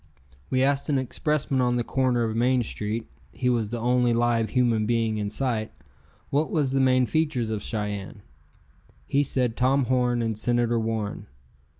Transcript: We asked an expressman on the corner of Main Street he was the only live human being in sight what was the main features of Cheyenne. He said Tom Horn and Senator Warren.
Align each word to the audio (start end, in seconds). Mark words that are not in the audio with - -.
We 0.49 0.63
asked 0.63 0.89
an 0.89 0.97
expressman 0.97 1.61
on 1.61 1.75
the 1.75 1.83
corner 1.83 2.23
of 2.23 2.35
Main 2.35 2.63
Street 2.63 3.07
he 3.31 3.49
was 3.49 3.69
the 3.69 3.77
only 3.77 4.13
live 4.13 4.49
human 4.49 4.87
being 4.87 5.19
in 5.19 5.29
sight 5.29 5.71
what 6.31 6.49
was 6.49 6.71
the 6.71 6.81
main 6.81 7.05
features 7.05 7.51
of 7.51 7.61
Cheyenne. 7.61 8.23
He 9.05 9.21
said 9.21 9.55
Tom 9.55 9.85
Horn 9.85 10.23
and 10.23 10.35
Senator 10.35 10.79
Warren. 10.79 11.27